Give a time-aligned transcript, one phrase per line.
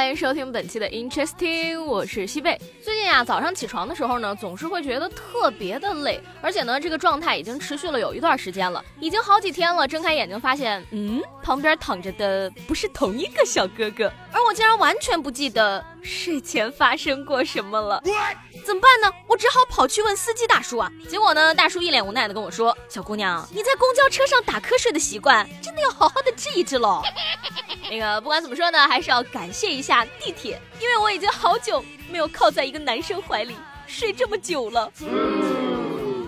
[0.00, 2.58] 欢迎收听本期的 Interesting，我是西贝。
[2.82, 9.86] 最近呀，早上起床的时候呢，总是会觉得特别的累，而且呢，这个状态已经持续了有一段时间了，已经好几天了。
[9.86, 18.02] 睁开眼睛发现，嗯，旁边躺着的不是同一个小哥哥，而我竟然完全不记得睡前发生过什么了。
[18.64, 19.12] 怎么办呢？
[19.26, 20.90] 我只好跑去问司机大叔啊。
[21.10, 27.02] 结果呢，大叔一脸无奈的跟我说：“小姑娘，你在公交车上打瞌睡的习惯，真的要好好的治一治喽。”
[27.90, 33.56] 那个不管怎么说呢，还是要感谢一下地铁，因为我已经好久没有靠在一个男生怀里
[33.88, 34.92] 睡这么久了。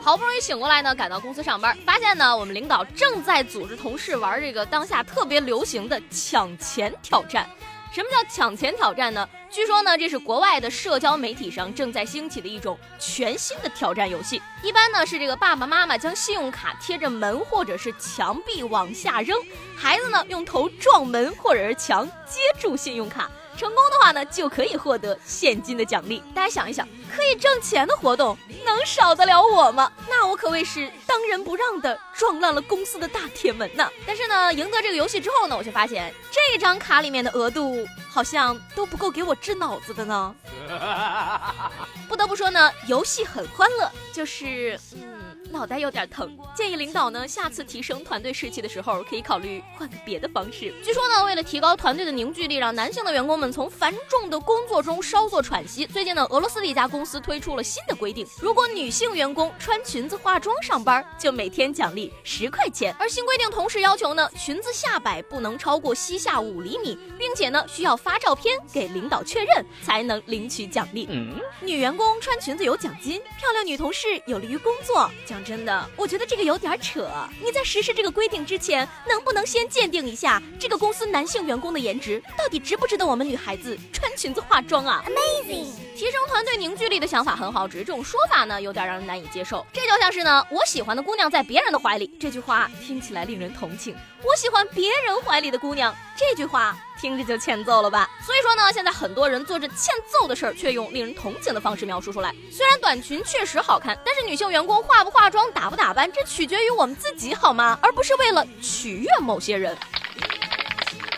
[0.00, 7.50] 好不容易醒过来呢，赶到公司上班，发现呢，我们领导正在组织同事玩这个当下特别流行的抢钱挑战。
[7.90, 9.28] 什么叫抢钱挑战呢？
[9.50, 14.40] 据说呢，这是国外的社交媒体上正在兴起的一种全新的挑战游戏。
[14.62, 19.36] 一般呢是这个爸爸妈妈将信用卡贴着门或者是墙壁往下扔，
[19.76, 23.30] 孩子呢用头撞门或者是墙接住信用卡。
[23.58, 26.22] 成功的话呢，就可以获得现金的奖励。
[26.32, 29.90] 大家想一想，可以挣钱的活动能少得了我吗？
[30.08, 33.90] 那我可谓是当仁不让的撞烂了公司的大铁门呢。
[34.06, 40.32] 但是呢，赢得这个游戏之后呢，我却发现这张卡里面的额度好像都不够给我治脑子的呢。
[42.08, 45.17] 不得不说呢，游戏很欢乐，就是嗯。
[45.50, 50.72] 脑袋有点疼，建议领导呢下次提升团队士气的时候，可以考虑换个别的方式。
[50.84, 62.94] 据说呢，为了提高团队的凝聚力，让男性的员工们从繁重的工作中稍作喘息，最近呢，俄罗斯的一家公司推出了新的规定：如果女性员工穿裙子化妆上班，就每天奖励十块钱。
[62.98, 71.08] 而新规定同时要求呢，裙子下摆不能超过膝下五厘米，并且呢，需要发照片给领导确认才能领取奖励。
[71.62, 75.10] 女员工穿裙子有奖金，漂亮女同事有利于工作。
[75.38, 77.08] 讲真的，我觉得这个有点扯。
[77.40, 85.66] 你在实施这个规定之前，能不能先鉴定一下这个公司男性员工的颜值到底值不值得我们女孩子穿裙子化妆啊？Amazing！
[85.96, 89.64] 提升团队凝聚力的想法很好，只是这种说法呢，有点让人难以接受。
[89.72, 93.94] 这就像是呢，我喜欢的姑娘在别人的怀里，这句话听起来令人同情；
[94.24, 96.76] 我喜欢别人怀里的姑娘，这句话。
[97.00, 98.08] 听着就欠揍了吧？
[98.24, 102.34] 所以说呢，现在很多人做着欠揍的事儿，却用令人同情的方式描述出来。
[102.50, 107.78] 虽然短裙确实好看，但是女性员工化不化妆、打不打扮，这取决于我们自己，好吗？
[107.80, 109.76] 而不是为了取悦某些人。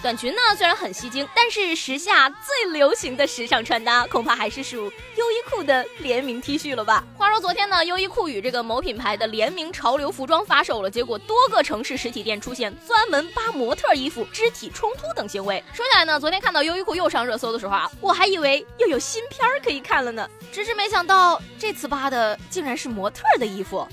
[0.00, 4.76] 短裙呢虽然很吸睛，但是时下最流行的时尚穿搭恐怕还是属
[5.16, 7.04] 优衣库的联名 T 恤了吧？
[7.16, 15.62] 话说昨天呢，优衣库与这个某品牌的联名潮流服装发售了，结果多个城市实体店出现专门扒模特衣服、肢体冲突等行为。
[15.72, 23.86] 说起来呢，昨天看到优衣库又上热搜的时候啊，我还以为又有新片可以看了呢，只是没想到这次扒的竟然是模特的衣服。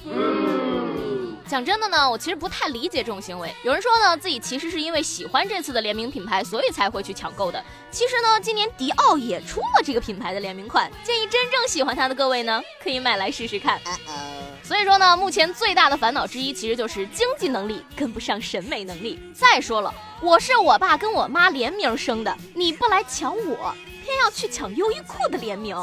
[1.48, 3.54] 讲真的呢，我其实不太理解这种行为。
[3.64, 7.64] 有人说呢，自己其实是因为喜欢这次的联名品牌，所以才会去抢购的。
[7.92, 13.80] 其实呢，今年迪奥也出了这个品牌的联名款，建议真正喜欢它的各位呢，可以买来试试看。
[14.64, 19.20] 所以说呢，目前最大的烦恼之一，其实就是经济能力跟不上审美能力。
[19.32, 23.76] 再说了，我是我爸跟我妈联名生的，你不来抢我。
[24.06, 25.76] 偏要去抢优衣库的联名，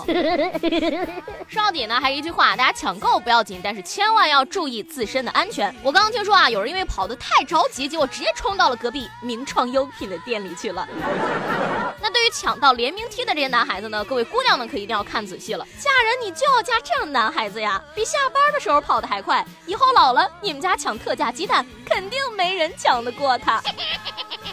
[1.48, 5.74] 说到底呢，还是一句话，大家抢购不要紧，但是千万要注意自身的安全。
[5.82, 10.86] 我刚刚听说啊，有人因为跑得太着急，结果直接冲到了隔壁名创优品的店里去了。
[12.00, 23.60] 那对于抢到联名 T 的这些男孩子呢，各位姑娘们可一定要看仔细了，嫁人你就要嫁这样的男孩子呀，比下班的时候跑得还快，以后老了你们家抢特价鸡蛋，肯定没人抢得过他。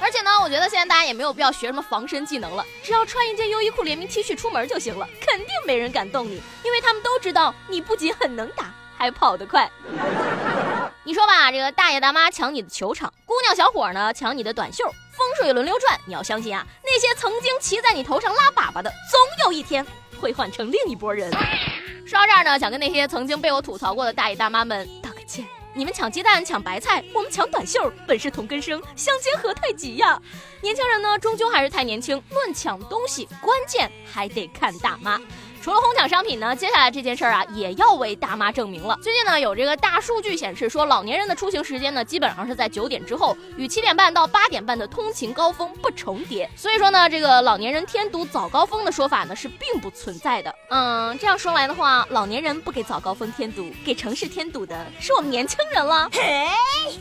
[0.09, 9.69] 而且呢，我觉得现在大家也没有必要学什么防身技能了，只要穿一件优衣库联名 T 恤出门就行了，肯定没人敢动你，因为他们都知道你不仅很能打，还跑得快。
[11.05, 19.85] 你说吧，这个大爷大妈抢你的球场，姑娘小伙呢抢你的短袖，风水轮流转，你要相信啊，那些曾经骑在你头上拉粑粑的，总有一天
[20.19, 21.31] 会换成另一拨人。
[22.07, 25.45] 说到这儿呢，想跟那些曾经被我吐槽过的大爷大妈们道个歉。
[25.79, 30.21] 你们抢鸡蛋抢白菜，我们抢短袖，本是同根生，相煎何太急呀！
[30.61, 32.21] 年轻人呢，终究还是太年轻。
[32.31, 35.17] 乱抢东西，关键还得看大妈。
[35.61, 38.97] 除了哄抢商品呢，接下来这件事儿啊，也要为大妈证明了。
[39.01, 46.49] 最近呢，有这个大数据显示说，老年人的出行时间呢，基本上是在九点之后，与七点半到八点半的通勤高峰不重叠。
[46.55, 50.53] 所以说呢，这个老年人添堵早高峰的说法呢，是并不存在的。
[50.69, 56.09] 嗯，这样说来的话，老年人不给早高峰添堵，给城市添堵的是我们年轻人了。
[56.13, 56.47] 嘿。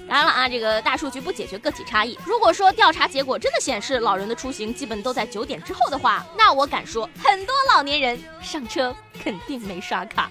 [0.09, 2.19] 当然了啊，这个大数据不解决个体差异。
[2.27, 10.31] 如果说调查结果真的显示老人的出行基本都在九点之后的话，那我敢说，很多老年人上车肯定没刷卡。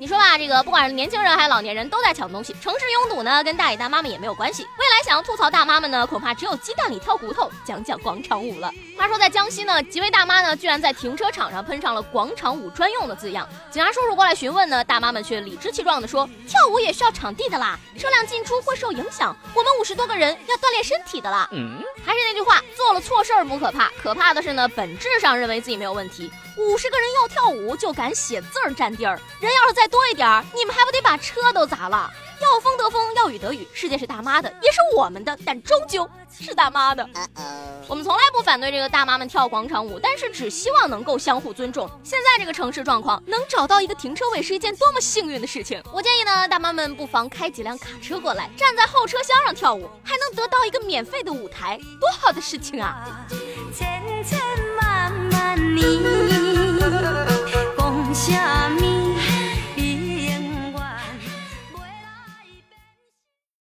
[0.00, 2.56] 你说吧，这个不管是年轻人还是老年人，都在抢东西。
[2.58, 4.62] 城市拥堵呢，跟大爷大妈们也没有关系。
[4.78, 8.72] 未来想要吐槽大妈们呢，恐怕只有鸡蛋里挑骨头，讲讲广场舞了。
[8.96, 13.46] 话说在江西呢，几位大妈呢，居然在停车场上喷上了“广场舞专用”的字样。
[13.70, 26.32] 警察叔叔过来询问呢，大妈们却理直气壮地说：“跳舞也需要场地的啦，车辆进出会受影响，我们五十多个人要锻炼身体的啦。”嗯，还是那句话，做了错事儿不可怕，可怕的是呢，本质上认为自己没有问题。
[26.56, 32.10] 五十个人要跳舞就敢写字儿占地儿，人要是再多一点儿，你们还不得把车都砸了？
[32.40, 37.06] 要风得风，要雨得雨，世界是大妈的，也是我们的，但终究是大妈的。
[37.86, 41.90] 我们从来不反对这个大妈们跳广场舞，但是只希望能够相互尊重。
[42.02, 45.82] 现在这个城市状况，能找到一个停车位是一件多么幸运的事情。
[45.92, 53.26] 我建议呢，大妈们不妨开几辆卡车过来，站在后车厢上跳舞，还能得到一个免费的舞台，多好的事情啊！